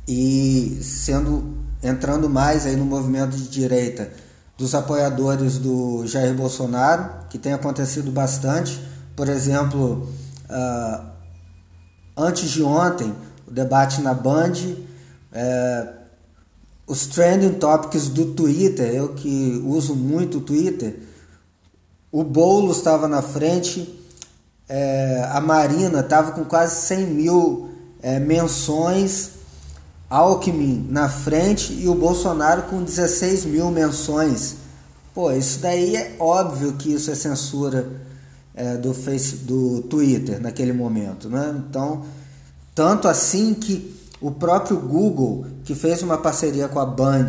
e 0.07 0.79
sendo 0.81 1.55
entrando 1.81 2.29
mais 2.29 2.65
aí 2.65 2.75
no 2.75 2.85
movimento 2.85 3.35
de 3.35 3.47
direita 3.47 4.11
dos 4.57 4.73
apoiadores 4.73 5.57
do 5.57 6.05
Jair 6.07 6.33
Bolsonaro, 6.33 7.27
que 7.29 7.37
tem 7.37 7.53
acontecido 7.53 8.11
bastante. 8.11 8.81
Por 9.15 9.29
exemplo, 9.29 10.09
uh, 10.49 11.05
antes 12.17 12.49
de 12.49 12.63
ontem, 12.63 13.13
o 13.47 13.51
debate 13.51 14.01
na 14.01 14.13
Band, 14.13 14.53
uh, 14.53 15.97
os 16.87 17.05
trending 17.05 17.53
topics 17.53 18.07
do 18.07 18.33
Twitter, 18.33 18.95
eu 18.95 19.13
que 19.13 19.61
uso 19.65 19.95
muito 19.95 20.39
o 20.39 20.41
Twitter, 20.41 20.99
o 22.11 22.23
Boulos 22.23 22.77
estava 22.77 23.07
na 23.07 23.21
frente, 23.21 23.93
é, 24.69 25.27
a 25.29 25.39
Marina 25.41 25.99
estava 25.99 26.31
com 26.31 26.45
quase 26.45 26.75
100 26.87 27.07
mil 27.07 27.69
é, 28.01 28.19
menções 28.19 29.36
Alckmin 30.09 30.87
na 30.89 31.09
frente 31.09 31.73
e 31.73 31.87
o 31.87 31.95
Bolsonaro 31.95 32.63
com 32.63 32.83
16 32.83 33.45
mil 33.45 33.69
menções. 33.69 34.55
Pô, 35.13 35.31
isso 35.31 35.59
daí 35.59 35.95
é 35.95 36.15
óbvio 36.19 36.73
que 36.73 36.93
isso 36.93 37.11
é 37.11 37.15
censura 37.15 37.89
é, 38.53 38.77
do, 38.77 38.93
face, 38.93 39.37
do 39.37 39.81
Twitter 39.83 40.41
naquele 40.41 40.73
momento, 40.73 41.29
né? 41.29 41.55
Então, 41.69 42.03
tanto 42.73 43.07
assim 43.07 43.53
que 43.53 43.95
o 44.21 44.31
próprio 44.31 44.77
Google, 44.77 45.45
que 45.63 45.75
fez 45.75 46.01
uma 46.01 46.17
parceria 46.17 46.67
com 46.67 46.79
a 46.79 46.85
Band 46.85 47.27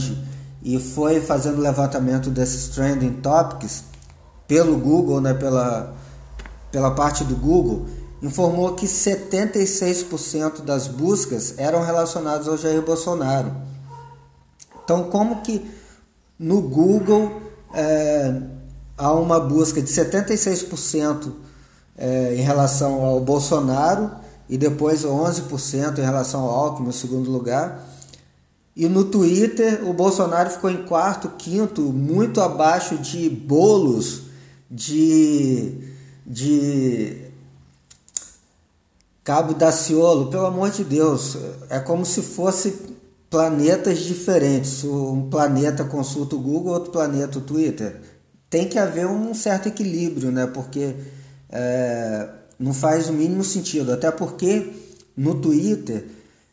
e 0.62 0.78
foi 0.78 1.20
fazendo 1.20 1.61
levantamento 1.61 2.30
desses 2.30 2.68
trending 2.68 3.14
topics 3.14 3.85
pelo 4.47 4.76
Google, 4.78 5.20
né, 5.20 5.35
pela, 5.35 5.94
pela 6.73 6.90
parte 6.92 7.25
do 7.25 7.37
Google, 7.37 7.87
informou 8.22 8.75
que 8.75 8.87
76% 8.87 10.62
das 10.62 10.88
buscas 10.88 11.54
eram 11.56 11.82
relacionadas 11.82 12.48
ao 12.48 12.56
Jair 12.56 12.82
Bolsonaro. 12.82 13.52
Então, 14.84 15.04
como 15.04 15.42
que 15.42 15.70
no 16.38 16.60
Google 16.62 17.40
é, 17.75 18.42
há 18.96 19.12
uma 19.12 19.38
busca 19.38 19.80
de 19.80 19.88
76% 19.88 21.32
é, 21.96 22.34
em 22.34 22.42
relação 22.42 23.04
ao 23.04 23.20
Bolsonaro 23.20 24.10
e 24.48 24.56
depois 24.56 25.04
11% 25.04 25.98
em 25.98 26.02
relação 26.02 26.40
ao 26.42 26.50
Alckmin, 26.50 26.92
segundo 26.92 27.30
lugar. 27.30 27.87
E 28.75 28.88
no 28.88 29.04
Twitter, 29.04 29.87
o 29.87 29.92
Bolsonaro 29.92 30.50
ficou 30.50 30.70
em 30.70 30.84
quarto, 30.84 31.30
quinto, 31.37 31.82
muito 31.82 32.40
abaixo 32.40 32.96
de 32.96 33.28
bolos, 33.28 34.22
de, 34.70 35.75
de 36.25 37.27
Cabo 39.28 39.52
Daciolo, 39.52 40.30
pelo 40.30 40.47
amor 40.47 40.70
de 40.70 40.82
Deus, 40.82 41.37
é 41.68 41.78
como 41.78 42.06
se 42.06 42.23
fosse 42.23 42.75
planetas 43.28 43.99
diferentes. 43.99 44.82
Um 44.85 45.28
planeta 45.28 45.85
consulta 45.85 46.35
o 46.35 46.40
Google, 46.40 46.73
outro 46.73 46.90
planeta 46.90 47.37
o 47.37 47.42
Twitter. 47.42 48.00
Tem 48.49 48.66
que 48.66 48.78
haver 48.78 49.06
um 49.06 49.35
certo 49.35 49.68
equilíbrio, 49.68 50.32
né? 50.32 50.47
Porque 50.47 50.94
é, 51.50 52.26
não 52.58 52.73
faz 52.73 53.11
o 53.11 53.12
mínimo 53.12 53.44
sentido. 53.44 53.92
Até 53.92 54.11
porque 54.11 54.73
no 55.14 55.35
Twitter 55.35 56.06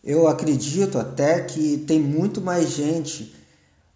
eu 0.04 0.28
acredito 0.28 1.00
até 1.00 1.40
que 1.44 1.78
tem 1.88 2.02
muito 2.02 2.42
mais 2.42 2.72
gente 2.72 3.34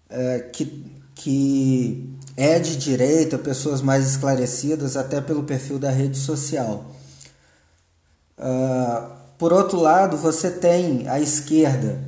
é, 0.09 0.39
que, 0.53 0.85
que 1.15 2.15
é 2.37 2.57
de 2.59 2.77
direita, 2.77 3.37
pessoas 3.37 3.81
mais 3.81 4.09
esclarecidas, 4.09 4.95
até 4.95 5.19
pelo 5.19 5.43
perfil 5.43 5.77
da 5.77 5.91
rede 5.91 6.17
social. 6.17 6.95
Uh, 8.39 9.09
por 9.37 9.53
outro 9.53 9.79
lado, 9.79 10.17
você 10.17 10.49
tem 10.49 11.07
a 11.07 11.19
esquerda 11.19 12.01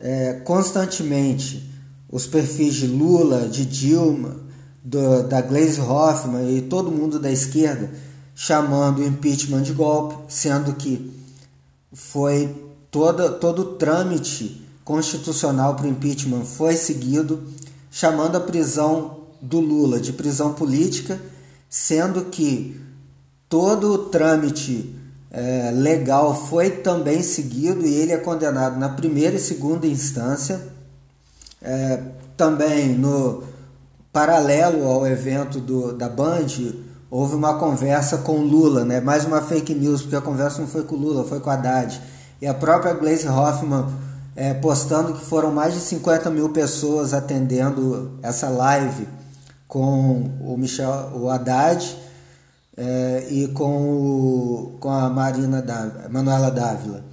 é, 0.00 0.34
constantemente 0.44 1.68
os 2.10 2.26
perfis 2.26 2.74
de 2.74 2.86
Lula, 2.86 3.48
de 3.48 3.64
Dilma, 3.64 4.36
do, 4.82 5.22
da 5.24 5.40
Glaze 5.40 5.80
Hoffman 5.80 6.56
e 6.56 6.62
todo 6.62 6.90
mundo 6.90 7.18
da 7.18 7.30
esquerda 7.30 7.90
chamando 8.34 9.00
o 9.00 9.04
impeachment 9.04 9.62
de 9.62 9.72
golpe, 9.72 10.14
sendo 10.28 10.72
que 10.74 11.12
foi 11.92 12.54
toda, 12.90 13.30
todo 13.30 13.62
o 13.62 13.74
trâmite 13.74 14.64
constitucional 14.84 15.74
para 15.74 15.86
o 15.86 15.90
impeachment 15.90 16.44
foi 16.44 16.76
seguido, 16.76 17.42
chamando 17.90 18.36
a 18.36 18.40
prisão 18.40 19.18
do 19.42 19.58
Lula 19.58 20.00
de 20.00 20.12
prisão 20.12 20.54
política, 20.54 21.20
sendo 21.68 22.26
que 22.26 22.80
todo 23.48 23.92
o 23.92 23.98
trâmite 23.98 24.94
é, 25.30 25.70
legal 25.72 26.34
foi 26.34 26.70
também 26.70 27.22
seguido 27.22 27.86
e 27.86 27.94
ele 27.94 28.12
é 28.12 28.16
condenado 28.16 28.78
na 28.78 28.88
primeira 28.88 29.36
e 29.36 29.40
segunda 29.40 29.86
instância. 29.86 30.60
É, 31.60 32.00
também 32.36 32.94
no 32.94 33.42
paralelo 34.12 34.86
ao 34.86 35.06
evento 35.06 35.60
do, 35.60 35.92
da 35.92 36.08
Band, 36.08 36.46
houve 37.10 37.34
uma 37.34 37.58
conversa 37.58 38.18
com 38.18 38.38
Lula, 38.38 38.84
né? 38.84 39.00
mais 39.00 39.24
uma 39.24 39.42
fake 39.42 39.74
news, 39.74 40.02
porque 40.02 40.16
a 40.16 40.20
conversa 40.20 40.60
não 40.60 40.68
foi 40.68 40.84
com 40.84 40.96
Lula, 40.96 41.24
foi 41.24 41.40
com 41.40 41.50
Haddad. 41.50 42.00
E 42.40 42.46
a 42.46 42.54
própria 42.54 42.94
Glaze 42.94 43.28
Hoffman 43.28 43.86
é, 44.34 44.54
postando 44.54 45.12
que 45.14 45.24
foram 45.24 45.50
mais 45.50 45.74
de 45.74 45.80
50 45.80 46.30
mil 46.30 46.48
pessoas 46.50 47.12
atendendo 47.12 48.12
essa 48.22 48.48
live 48.48 49.08
com 49.66 50.30
o 50.40 50.56
Michel, 50.56 51.10
o 51.14 51.28
Haddad 51.28 52.07
é, 52.78 53.26
e 53.28 53.48
com, 53.48 53.90
o, 53.90 54.76
com 54.78 54.88
a 54.88 55.10
Marina 55.10 55.60
Dávila, 55.60 56.08
Manuela 56.08 56.50
Dávila. 56.50 57.04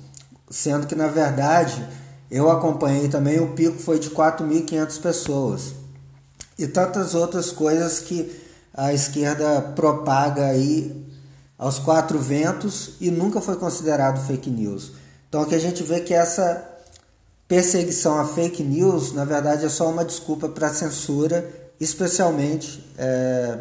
Sendo 0.47 0.85
que, 0.85 0.93
na 0.93 1.07
verdade, 1.07 1.83
eu 2.29 2.51
acompanhei 2.51 3.09
também, 3.09 3.39
o 3.39 3.53
pico 3.53 3.79
foi 3.79 3.97
de 3.97 4.11
4.500 4.11 5.01
pessoas. 5.01 5.73
E 6.57 6.67
tantas 6.67 7.15
outras 7.15 7.51
coisas 7.51 7.99
que 7.99 8.39
a 8.71 8.93
esquerda 8.93 9.61
propaga 9.75 10.45
aí 10.45 11.03
aos 11.57 11.79
quatro 11.79 12.19
ventos 12.19 12.91
e 13.01 13.09
nunca 13.09 13.41
foi 13.41 13.55
considerado 13.55 14.25
fake 14.27 14.49
news. 14.51 14.91
Então 15.27 15.41
aqui 15.41 15.55
a 15.55 15.59
gente 15.59 15.81
vê 15.81 15.99
que 15.99 16.13
essa 16.13 16.63
perseguição 17.47 18.19
a 18.19 18.25
fake 18.25 18.61
news, 18.61 19.13
na 19.13 19.25
verdade, 19.25 19.65
é 19.65 19.69
só 19.69 19.89
uma 19.89 20.05
desculpa 20.05 20.47
para 20.47 20.69
censura, 20.69 21.49
especialmente 21.79 22.85
é, 22.97 23.59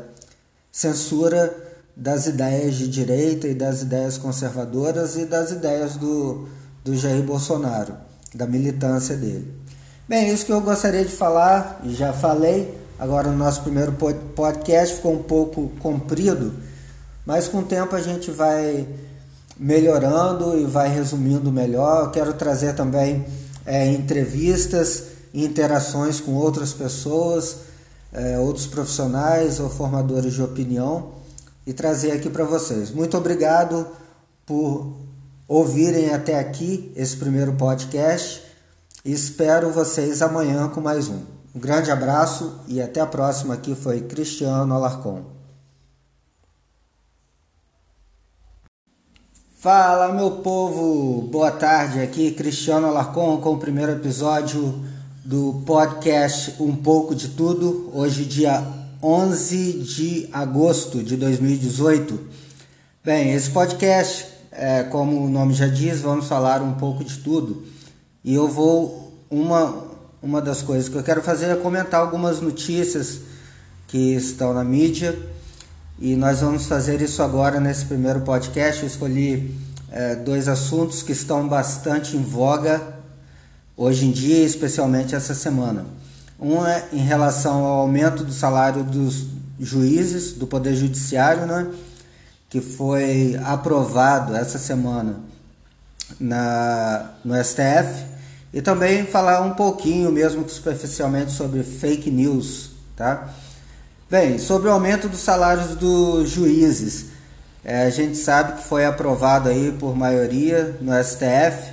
censura 0.71 1.64
das 1.97 2.27
ideias 2.27 2.75
de 2.75 2.89
direita 2.89 3.47
e 3.47 3.55
das 3.55 3.83
ideias 3.83 4.19
conservadoras 4.19 5.17
e 5.17 5.25
das 5.25 5.53
ideias 5.53 5.97
do, 5.97 6.49
do 6.85 6.97
Jair 6.97 7.23
Bolsonaro, 7.23 7.95
da 8.35 8.47
militância 8.47 9.17
dele. 9.17 9.53
Bem, 10.09 10.33
isso 10.33 10.45
que 10.45 10.53
eu 10.53 10.61
gostaria 10.61 11.05
de 11.05 11.13
falar, 11.13 11.81
e 11.85 11.95
já 11.95 12.13
falei, 12.13 12.77
agora 12.99 13.31
no 13.31 13.37
nosso 13.37 13.63
primeiro 13.63 13.93
podcast 13.93 14.97
ficou 14.97 15.15
um 15.15 15.23
pouco 15.23 15.69
comprido, 15.79 16.53
mas 17.25 17.49
com 17.49 17.59
o 17.59 17.65
tempo 17.65 17.95
a 17.95 18.01
gente 18.01 18.31
vai 18.31 18.87
melhorando 19.57 20.59
e 20.59 20.65
vai 20.65 20.89
resumindo 20.93 21.51
melhor. 21.51 22.05
Eu 22.05 22.11
quero 22.11 22.35
trazer 22.35 22.75
também 22.75 23.25
é, 23.65 23.87
entrevistas 23.87 25.05
e 25.33 25.45
interações 25.45 26.21
com 26.21 26.33
outras 26.35 26.73
pessoas, 26.73 27.59
é, 28.13 28.39
outros 28.39 28.67
profissionais 28.67 29.61
ou 29.61 29.71
formadores 29.71 30.35
de 30.35 30.43
opinião 30.43 31.24
e 31.67 31.73
trazer 31.73 32.13
aqui 32.13 32.29
para 32.29 32.45
vocês. 32.45 32.91
Muito 32.91 33.17
obrigado 33.17 33.87
por 34.47 34.95
ouvirem 35.49 36.13
até 36.13 36.39
aqui 36.39 36.93
esse 36.97 37.17
primeiro 37.17 37.55
podcast 37.55 38.43
e 39.05 39.13
espero 39.13 39.71
vocês 39.71 40.23
amanhã 40.23 40.69
com 40.69 40.81
mais 40.81 41.09
um. 41.09 41.21
Um 41.55 41.61
grande 41.61 41.91
abraço 41.91 42.61
e 42.67 42.83
até 42.83 43.01
a 43.01 43.07
próxima. 43.07 43.55
Aqui 43.55 43.75
foi 43.75 44.01
Cristiano 44.01 44.75
Alarcon. 44.75 45.23
Fala 49.59 50.13
meu 50.13 50.43
povo, 50.43 51.23
boa 51.23 51.51
tarde. 51.51 52.01
Aqui 52.01 52.33
Cristiano 52.33 52.87
Alarcon 52.87 53.41
com 53.41 53.55
o 53.55 53.59
primeiro 53.59 53.93
episódio 53.93 54.85
do 55.25 55.63
podcast 55.65 56.61
Um 56.61 56.77
pouco 56.77 57.15
de 57.15 57.29
tudo. 57.29 57.91
Hoje 57.95 58.27
dia 58.27 58.84
11 59.05 59.73
de 59.81 60.29
agosto 60.33 61.03
de 61.03 61.15
2018. 61.19 62.19
Bem, 63.05 63.35
esse 63.35 63.51
podcast, 63.51 64.27
é, 64.51 64.83
como 64.85 65.23
o 65.23 65.29
nome 65.29 65.53
já 65.53 65.69
diz, 65.69 66.01
vamos 66.01 66.27
falar 66.27 66.63
um 66.63 66.73
pouco 66.73 67.05
de 67.05 67.19
tudo. 67.19 67.65
E 68.25 68.35
eu 68.35 68.49
vou. 68.49 69.13
Uma, 69.29 69.85
uma 70.23 70.41
das 70.41 70.63
coisas 70.63 70.89
que 70.89 70.97
eu 70.97 71.03
quero 71.03 71.23
fazer 71.23 71.47
é 71.47 71.57
comentar 71.57 72.01
algumas 72.01 72.41
notícias 72.41 73.21
que 73.89 74.15
estão 74.15 74.55
na 74.55 74.65
mídia. 74.65 75.15
E 75.99 76.17
nós 76.17 76.41
vamos 76.41 76.65
fazer 76.65 77.03
isso 77.03 77.23
agora 77.23 77.61
nesse 77.61 77.85
primeiro 77.85 78.23
podcast. 78.23 78.81
Eu 78.81 78.87
escolhi 78.87 79.55
é, 79.93 80.15
dois 80.15 80.49
assuntos 80.49 81.03
que 81.03 81.13
estão 81.13 81.47
bastante 81.47 82.17
em 82.17 82.23
voga 82.23 82.95
hoje 83.77 84.07
em 84.07 84.13
dia, 84.13 84.45
especialmente 84.45 85.15
essa 85.15 85.35
semana. 85.35 85.85
Um 86.45 86.67
é 86.67 86.85
em 86.93 86.99
relação 86.99 87.65
ao 87.65 87.81
aumento 87.81 88.23
do 88.23 88.31
salário 88.31 88.85
dos 88.85 89.29
juízes 89.59 90.35
do 90.35 90.47
Poder 90.47 90.77
Judiciário, 90.77 91.47
né, 91.47 91.69
que 92.51 92.61
foi 92.61 93.41
aprovado 93.43 94.37
essa 94.37 94.59
semana 94.59 95.17
na, 96.21 97.13
no 97.25 97.35
STF, 97.43 98.05
e 98.53 98.61
também 98.61 99.07
falar 99.07 99.41
um 99.41 99.55
pouquinho, 99.55 100.13
mesmo 100.13 100.45
que 100.45 100.53
superficialmente, 100.53 101.33
sobre 101.33 101.63
fake 101.63 102.11
news. 102.11 102.73
Tá? 102.95 103.31
Bem, 104.11 104.39
sobre 104.39 104.69
o 104.69 104.73
aumento 104.73 105.09
dos 105.09 105.21
salários 105.21 105.75
dos 105.77 106.29
juízes, 106.29 107.07
é, 107.65 107.87
a 107.87 107.91
gente 107.91 108.19
sabe 108.19 108.61
que 108.61 108.69
foi 108.69 108.85
aprovado 108.85 109.49
aí 109.49 109.73
por 109.81 109.97
maioria 109.97 110.77
no 110.79 110.93
STF, 111.03 111.73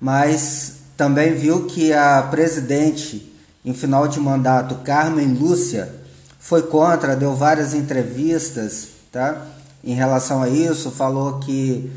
mas 0.00 0.78
também 0.96 1.32
viu 1.34 1.66
que 1.66 1.92
a 1.92 2.20
presidente 2.22 3.33
em 3.64 3.72
final 3.72 4.06
de 4.06 4.20
mandato, 4.20 4.76
Carmen 4.84 5.34
Lúcia, 5.34 5.92
foi 6.38 6.62
contra, 6.62 7.16
deu 7.16 7.34
várias 7.34 7.72
entrevistas 7.72 8.88
tá? 9.10 9.46
em 9.82 9.94
relação 9.94 10.42
a 10.42 10.48
isso, 10.48 10.90
falou 10.90 11.38
que, 11.40 11.90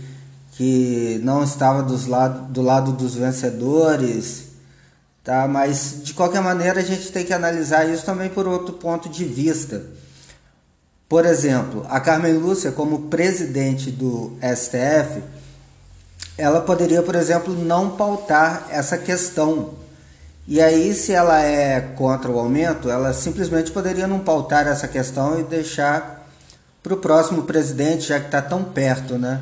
que 0.53 1.19
não 1.23 1.43
estava 1.43 1.83
dos 1.83 2.07
lado, 2.07 2.51
do 2.51 2.61
lado 2.61 2.93
dos 2.93 3.15
vencedores, 3.15 4.45
tá? 5.23 5.45
mas 5.47 6.01
de 6.03 6.13
qualquer 6.13 6.41
maneira 6.41 6.79
a 6.79 6.83
gente 6.83 7.11
tem 7.11 7.25
que 7.25 7.33
analisar 7.33 7.83
isso 7.89 8.05
também 8.05 8.29
por 8.29 8.47
outro 8.47 8.73
ponto 8.75 9.09
de 9.09 9.25
vista. 9.25 9.83
Por 11.09 11.25
exemplo, 11.25 11.85
a 11.89 11.99
Carmen 11.99 12.33
Lúcia, 12.33 12.71
como 12.71 13.03
presidente 13.03 13.91
do 13.91 14.37
STF, 14.41 15.21
ela 16.37 16.61
poderia, 16.61 17.03
por 17.03 17.15
exemplo, 17.15 17.53
não 17.53 17.91
pautar 17.97 18.67
essa 18.69 18.97
questão 18.97 19.71
e 20.47 20.61
aí, 20.61 20.93
se 20.93 21.11
ela 21.11 21.41
é 21.41 21.81
contra 21.81 22.31
o 22.31 22.39
aumento, 22.39 22.89
ela 22.89 23.13
simplesmente 23.13 23.69
poderia 23.69 24.07
não 24.07 24.19
pautar 24.19 24.65
essa 24.65 24.87
questão 24.87 25.37
e 25.37 25.43
deixar 25.43 26.25
para 26.81 26.93
o 26.93 26.97
próximo 26.97 27.43
presidente, 27.43 28.07
já 28.07 28.17
que 28.17 28.27
está 28.27 28.41
tão 28.41 28.63
perto, 28.63 29.17
né? 29.17 29.41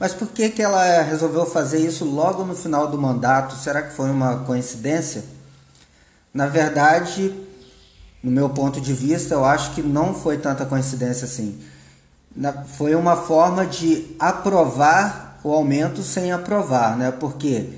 Mas 0.00 0.14
por 0.14 0.28
que, 0.28 0.48
que 0.48 0.62
ela 0.62 1.02
resolveu 1.02 1.44
fazer 1.44 1.78
isso 1.78 2.06
logo 2.06 2.42
no 2.42 2.54
final 2.54 2.88
do 2.88 2.96
mandato? 2.96 3.54
Será 3.54 3.82
que 3.82 3.92
foi 3.92 4.08
uma 4.08 4.44
coincidência? 4.44 5.24
Na 6.32 6.46
verdade, 6.46 7.34
no 8.22 8.30
meu 8.30 8.48
ponto 8.48 8.80
de 8.80 8.94
vista, 8.94 9.34
eu 9.34 9.44
acho 9.44 9.74
que 9.74 9.82
não 9.82 10.14
foi 10.14 10.38
tanta 10.38 10.64
coincidência 10.64 11.26
assim. 11.26 11.60
Foi 12.78 12.94
uma 12.94 13.16
forma 13.16 13.66
de 13.66 14.16
aprovar 14.18 15.38
o 15.44 15.52
aumento 15.52 16.02
sem 16.02 16.32
aprovar, 16.32 16.96
né? 16.96 17.10
Porque 17.10 17.74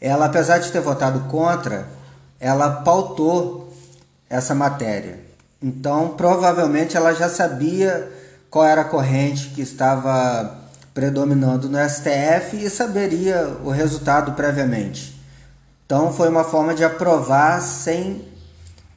ela, 0.00 0.26
apesar 0.26 0.58
de 0.58 0.72
ter 0.72 0.80
votado 0.80 1.20
contra, 1.30 1.99
ela 2.40 2.80
pautou 2.82 3.72
essa 4.28 4.54
matéria. 4.54 5.20
Então, 5.62 6.08
provavelmente 6.16 6.96
ela 6.96 7.12
já 7.12 7.28
sabia 7.28 8.10
qual 8.50 8.64
era 8.64 8.80
a 8.80 8.84
corrente 8.84 9.50
que 9.50 9.60
estava 9.60 10.58
predominando 10.94 11.68
no 11.68 11.78
STF 11.78 12.56
e 12.56 12.70
saberia 12.70 13.46
o 13.62 13.70
resultado 13.70 14.32
previamente. 14.32 15.20
Então, 15.84 16.12
foi 16.12 16.28
uma 16.28 16.44
forma 16.44 16.74
de 16.74 16.82
aprovar 16.82 17.60
sem 17.60 18.24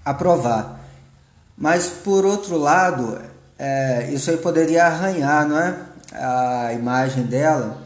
aprovar. 0.05 0.79
Mas, 1.57 1.87
por 1.87 2.25
outro 2.25 2.57
lado, 2.57 3.19
é, 3.59 4.09
isso 4.11 4.29
aí 4.29 4.37
poderia 4.37 4.85
arranhar 4.85 5.47
não 5.47 5.59
é? 5.59 5.75
a 6.13 6.73
imagem 6.73 7.23
dela. 7.23 7.77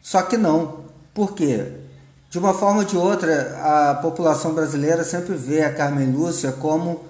Só 0.00 0.22
que 0.22 0.36
não. 0.36 0.84
Por 1.12 1.34
quê? 1.34 1.81
De 2.32 2.38
uma 2.38 2.54
forma 2.54 2.78
ou 2.78 2.84
de 2.86 2.96
outra, 2.96 3.58
a 3.62 3.94
população 3.96 4.54
brasileira 4.54 5.04
sempre 5.04 5.34
vê 5.34 5.64
a 5.64 5.74
Carmen 5.74 6.10
Lúcia 6.12 6.50
como 6.50 7.04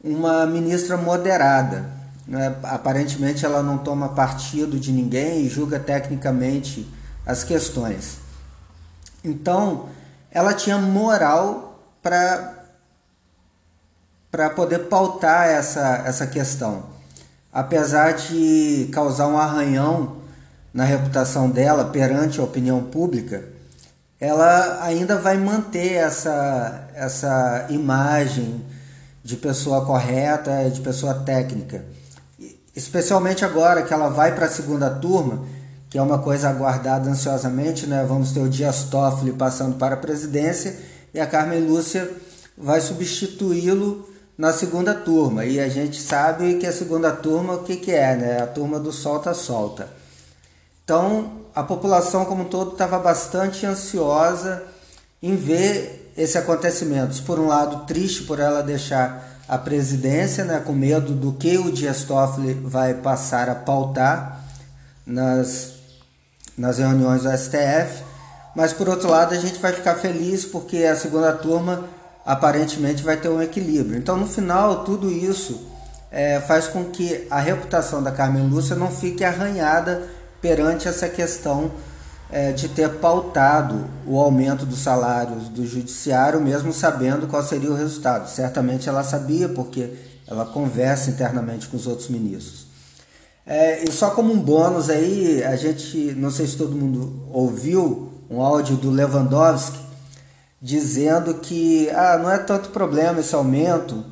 uma 0.00 0.46
ministra 0.46 0.96
moderada. 0.96 1.90
Né? 2.24 2.54
Aparentemente 2.62 3.44
ela 3.44 3.64
não 3.64 3.78
toma 3.78 4.10
partido 4.10 4.78
de 4.78 4.92
ninguém 4.92 5.40
e 5.40 5.48
julga 5.48 5.80
tecnicamente 5.80 6.88
as 7.26 7.42
questões. 7.42 8.18
Então, 9.24 9.88
ela 10.30 10.54
tinha 10.54 10.78
moral 10.78 11.80
para 12.00 12.54
para 14.30 14.50
poder 14.50 14.84
pautar 14.84 15.48
essa, 15.48 16.04
essa 16.06 16.28
questão. 16.28 16.84
Apesar 17.52 18.12
de 18.12 18.88
causar 18.92 19.26
um 19.26 19.36
arranhão 19.36 20.18
na 20.72 20.84
reputação 20.84 21.50
dela 21.50 21.86
perante 21.86 22.38
a 22.38 22.44
opinião 22.44 22.84
pública, 22.84 23.53
ela 24.20 24.82
ainda 24.82 25.16
vai 25.16 25.36
manter 25.36 25.94
essa, 25.94 26.88
essa 26.94 27.66
imagem 27.70 28.64
de 29.22 29.36
pessoa 29.36 29.84
correta, 29.84 30.70
de 30.70 30.80
pessoa 30.80 31.14
técnica. 31.14 31.84
Especialmente 32.74 33.44
agora 33.44 33.82
que 33.82 33.92
ela 33.92 34.08
vai 34.08 34.34
para 34.34 34.46
a 34.46 34.50
segunda 34.50 34.90
turma, 34.90 35.44
que 35.88 35.98
é 35.98 36.02
uma 36.02 36.18
coisa 36.18 36.48
aguardada 36.48 37.08
ansiosamente, 37.08 37.86
né? 37.86 38.04
Vamos 38.06 38.32
ter 38.32 38.40
o 38.40 38.48
Dias 38.48 38.84
Toffoli 38.84 39.32
passando 39.32 39.76
para 39.76 39.94
a 39.94 39.98
presidência 39.98 40.76
e 41.12 41.20
a 41.20 41.26
Carmen 41.26 41.60
Lúcia 41.60 42.10
vai 42.56 42.80
substituí-lo 42.80 44.08
na 44.36 44.52
segunda 44.52 44.94
turma. 44.94 45.44
E 45.44 45.60
a 45.60 45.68
gente 45.68 46.00
sabe 46.00 46.54
que 46.54 46.66
a 46.66 46.72
segunda 46.72 47.12
turma, 47.12 47.54
o 47.54 47.62
que, 47.62 47.76
que 47.76 47.92
é, 47.92 48.16
né? 48.16 48.42
A 48.42 48.46
turma 48.46 48.80
do 48.80 48.90
solta-solta. 48.90 49.88
Então, 50.82 51.43
a 51.54 51.62
população 51.62 52.24
como 52.24 52.42
um 52.42 52.48
todo 52.48 52.72
estava 52.72 52.98
bastante 52.98 53.64
ansiosa 53.64 54.64
em 55.22 55.36
ver 55.36 56.12
esse 56.16 56.36
acontecimento. 56.36 57.22
Por 57.22 57.38
um 57.38 57.46
lado, 57.46 57.86
triste 57.86 58.24
por 58.24 58.40
ela 58.40 58.62
deixar 58.62 59.32
a 59.48 59.58
presidência, 59.58 60.44
né, 60.44 60.62
com 60.64 60.72
medo 60.72 61.12
do 61.12 61.32
que 61.32 61.58
o 61.58 61.70
Dias 61.70 62.04
Toffoli 62.04 62.54
vai 62.54 62.94
passar 62.94 63.48
a 63.48 63.54
pautar 63.54 64.40
nas 65.06 65.74
nas 66.56 66.78
reuniões 66.78 67.22
do 67.22 67.36
STF, 67.36 68.04
mas 68.54 68.72
por 68.72 68.88
outro 68.88 69.10
lado 69.10 69.34
a 69.34 69.38
gente 69.38 69.58
vai 69.58 69.72
ficar 69.72 69.96
feliz 69.96 70.44
porque 70.44 70.84
a 70.84 70.94
segunda 70.94 71.32
turma 71.32 71.84
aparentemente 72.24 73.02
vai 73.02 73.16
ter 73.16 73.28
um 73.28 73.42
equilíbrio. 73.42 73.98
Então 73.98 74.16
no 74.16 74.26
final 74.26 74.84
tudo 74.84 75.10
isso 75.10 75.66
é, 76.10 76.40
faz 76.40 76.68
com 76.68 76.84
que 76.84 77.26
a 77.28 77.40
reputação 77.40 78.02
da 78.02 78.12
Carmen 78.12 78.46
Lúcia 78.46 78.76
não 78.76 78.90
fique 78.90 79.24
arranhada 79.24 80.08
perante 80.44 80.86
essa 80.86 81.08
questão 81.08 81.70
é, 82.30 82.52
de 82.52 82.68
ter 82.68 82.96
pautado 82.96 83.86
o 84.06 84.20
aumento 84.20 84.66
dos 84.66 84.80
salários 84.80 85.48
do 85.48 85.66
judiciário, 85.66 86.38
mesmo 86.38 86.70
sabendo 86.70 87.26
qual 87.26 87.42
seria 87.42 87.70
o 87.70 87.74
resultado. 87.74 88.28
Certamente 88.28 88.86
ela 88.86 89.02
sabia, 89.02 89.48
porque 89.48 89.90
ela 90.28 90.44
conversa 90.44 91.08
internamente 91.08 91.66
com 91.66 91.78
os 91.78 91.86
outros 91.86 92.10
ministros. 92.10 92.66
É, 93.46 93.84
e 93.84 93.90
só 93.90 94.10
como 94.10 94.34
um 94.34 94.38
bônus 94.38 94.90
aí, 94.90 95.42
a 95.42 95.56
gente, 95.56 96.12
não 96.14 96.30
sei 96.30 96.46
se 96.46 96.58
todo 96.58 96.76
mundo 96.76 97.26
ouviu, 97.32 98.12
um 98.28 98.42
áudio 98.42 98.76
do 98.76 98.90
Lewandowski 98.90 99.78
dizendo 100.60 101.34
que 101.34 101.88
ah, 101.88 102.18
não 102.18 102.30
é 102.30 102.36
tanto 102.36 102.68
problema 102.68 103.20
esse 103.20 103.34
aumento, 103.34 104.04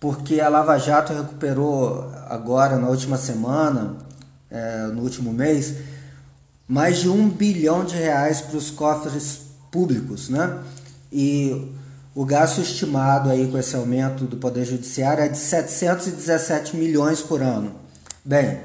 porque 0.00 0.40
a 0.40 0.48
Lava 0.48 0.78
Jato 0.78 1.12
recuperou 1.12 2.10
agora, 2.30 2.78
na 2.78 2.88
última 2.88 3.18
semana, 3.18 4.06
é, 4.50 4.86
no 4.92 5.02
último 5.02 5.32
mês, 5.32 5.74
mais 6.66 6.98
de 6.98 7.08
um 7.08 7.28
bilhão 7.28 7.84
de 7.84 7.94
reais 7.94 8.40
para 8.40 8.56
os 8.56 8.70
cofres 8.70 9.40
públicos, 9.70 10.28
né? 10.28 10.58
E 11.12 11.72
o 12.14 12.24
gasto 12.24 12.60
estimado 12.60 13.30
aí 13.30 13.46
com 13.48 13.58
esse 13.58 13.76
aumento 13.76 14.24
do 14.24 14.36
Poder 14.36 14.64
Judiciário 14.64 15.22
é 15.22 15.28
de 15.28 15.38
717 15.38 16.76
milhões 16.76 17.20
por 17.20 17.42
ano. 17.42 17.74
Bem, 18.24 18.58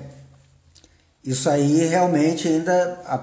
isso 1.24 1.50
aí 1.50 1.86
realmente 1.86 2.48
ainda 2.48 3.00
à 3.06 3.20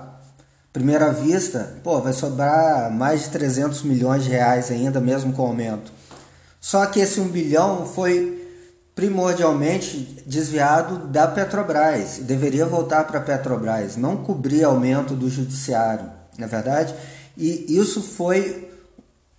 primeira 0.73 1.13
vista, 1.13 1.75
pô, 1.83 2.01
vai 2.01 2.13
sobrar 2.13 2.93
mais 2.93 3.23
de 3.23 3.31
300 3.31 3.83
milhões 3.83 4.25
de 4.25 4.31
reais 4.31 4.71
ainda 4.71 5.01
mesmo 5.01 5.33
com 5.33 5.43
o 5.43 5.47
aumento. 5.47 5.91
Só 6.61 6.87
que 6.87 7.01
esse 7.01 7.19
1 7.19 7.29
bilhão 7.29 7.87
foi 7.87 8.48
primordialmente 8.99 10.25
desviado 10.27 11.07
da 11.07 11.29
Petrobras, 11.29 12.19
deveria 12.19 12.67
voltar 12.67 13.05
para 13.05 13.21
a 13.21 13.23
Petrobras, 13.23 13.97
não 13.97 14.17
cobrir 14.17 14.65
aumento 14.65 15.15
do 15.15 15.31
judiciário, 15.31 16.11
na 16.37 16.47
é 16.47 16.49
verdade? 16.49 16.93
E 17.37 17.79
isso 17.79 18.03
foi 18.03 18.69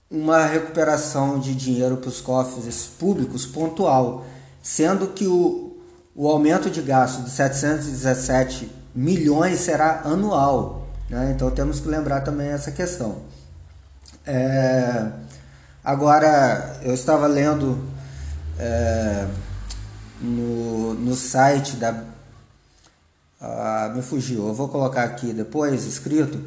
uma 0.09 0.45
recuperação 0.45 1.39
de 1.39 1.53
dinheiro 1.53 1.97
para 1.97 2.07
os 2.07 2.21
cofres 2.21 2.85
públicos 2.97 3.45
pontual, 3.45 4.25
sendo 4.63 5.07
que 5.07 5.27
o, 5.27 5.77
o 6.15 6.29
aumento 6.29 6.69
de 6.69 6.81
gasto 6.81 7.23
de 7.23 7.29
717 7.29 8.71
milhões 8.95 9.59
será 9.59 10.03
anual. 10.05 10.87
Né? 11.09 11.33
Então 11.35 11.51
temos 11.51 11.81
que 11.81 11.89
lembrar 11.89 12.21
também 12.21 12.47
essa 12.47 12.71
questão. 12.71 13.17
É... 14.25 15.05
Agora, 15.83 16.79
eu 16.81 16.93
estava 16.93 17.27
lendo 17.27 17.77
é... 18.57 19.27
no, 20.21 20.93
no 20.93 21.15
site 21.15 21.75
da. 21.75 22.03
Ah, 23.41 23.91
me 23.95 24.01
fugiu, 24.01 24.47
eu 24.47 24.53
vou 24.53 24.67
colocar 24.67 25.03
aqui 25.03 25.33
depois 25.33 25.85
escrito. 25.85 26.43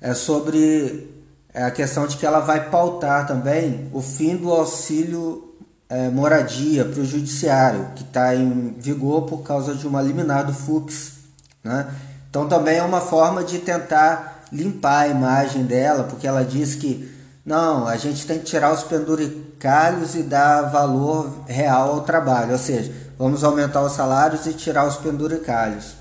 É 0.00 0.14
sobre 0.14 1.12
a 1.52 1.70
questão 1.70 2.06
de 2.06 2.16
que 2.16 2.24
ela 2.24 2.40
vai 2.40 2.70
pautar 2.70 3.26
também 3.26 3.88
o 3.92 4.00
fim 4.00 4.36
do 4.36 4.52
auxílio 4.52 5.56
é, 5.88 6.08
moradia 6.08 6.84
para 6.84 7.00
o 7.00 7.04
judiciário, 7.04 7.88
que 7.96 8.04
está 8.04 8.34
em 8.34 8.74
vigor 8.78 9.22
por 9.22 9.42
causa 9.42 9.74
de 9.74 9.86
uma 9.86 10.02
liminar 10.02 10.46
do 10.46 10.52
Fux. 10.52 11.14
Né? 11.64 11.92
Então 12.30 12.46
também 12.46 12.76
é 12.76 12.82
uma 12.82 13.00
forma 13.00 13.42
de 13.42 13.58
tentar 13.58 14.44
limpar 14.52 15.00
a 15.00 15.08
imagem 15.08 15.64
dela, 15.64 16.04
porque 16.04 16.26
ela 16.26 16.44
diz 16.44 16.74
que 16.74 17.10
não, 17.44 17.86
a 17.86 17.96
gente 17.96 18.26
tem 18.26 18.38
que 18.38 18.44
tirar 18.44 18.72
os 18.72 18.82
penduricalhos 18.82 20.14
e 20.14 20.22
dar 20.22 20.70
valor 20.70 21.44
real 21.46 21.92
ao 21.92 22.00
trabalho, 22.02 22.52
ou 22.52 22.58
seja, 22.58 22.92
vamos 23.18 23.42
aumentar 23.42 23.82
os 23.82 23.92
salários 23.92 24.46
e 24.46 24.54
tirar 24.54 24.86
os 24.86 24.96
penduricalhos. 24.96 25.96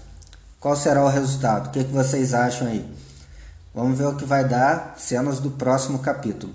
Qual 0.60 0.76
será 0.76 1.04
o 1.04 1.10
resultado? 1.10 1.68
O 1.68 1.72
que, 1.72 1.84
que 1.84 1.92
vocês 1.92 2.34
acham 2.34 2.68
aí? 2.68 2.86
Vamos 3.74 3.98
ver 3.98 4.06
o 4.06 4.16
que 4.16 4.26
vai 4.26 4.48
dar 4.48 4.96
cenas 4.98 5.40
do 5.40 5.52
próximo 5.52 6.00
capítulo. 6.00 6.54